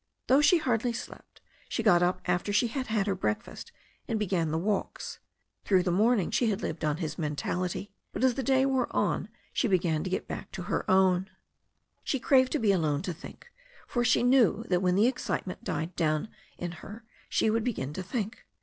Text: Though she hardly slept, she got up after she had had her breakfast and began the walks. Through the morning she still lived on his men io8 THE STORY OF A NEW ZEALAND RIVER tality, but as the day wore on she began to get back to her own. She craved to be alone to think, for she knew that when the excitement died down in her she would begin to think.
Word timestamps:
Though 0.25 0.41
she 0.41 0.57
hardly 0.57 0.93
slept, 0.93 1.41
she 1.69 1.83
got 1.83 2.01
up 2.01 2.21
after 2.25 2.51
she 2.51 2.69
had 2.69 2.87
had 2.87 3.05
her 3.05 3.13
breakfast 3.13 3.71
and 4.07 4.17
began 4.17 4.49
the 4.49 4.57
walks. 4.57 5.19
Through 5.63 5.83
the 5.83 5.91
morning 5.91 6.31
she 6.31 6.47
still 6.47 6.57
lived 6.57 6.83
on 6.83 6.97
his 6.97 7.19
men 7.19 7.33
io8 7.33 7.35
THE 7.35 7.37
STORY 7.39 7.51
OF 7.51 7.53
A 7.59 7.61
NEW 7.61 7.67
ZEALAND 7.67 7.75
RIVER 7.75 7.77
tality, 7.85 7.93
but 8.11 8.23
as 8.23 8.33
the 8.33 8.43
day 8.43 8.65
wore 8.65 8.87
on 8.95 9.29
she 9.53 9.67
began 9.67 10.03
to 10.03 10.09
get 10.09 10.27
back 10.27 10.51
to 10.53 10.63
her 10.63 10.89
own. 10.89 11.29
She 12.03 12.19
craved 12.19 12.51
to 12.53 12.57
be 12.57 12.71
alone 12.71 13.03
to 13.03 13.13
think, 13.13 13.51
for 13.85 14.03
she 14.03 14.23
knew 14.23 14.65
that 14.69 14.81
when 14.81 14.95
the 14.95 15.05
excitement 15.05 15.63
died 15.63 15.95
down 15.95 16.29
in 16.57 16.71
her 16.81 17.03
she 17.29 17.51
would 17.51 17.63
begin 17.63 17.93
to 17.93 18.01
think. 18.01 18.47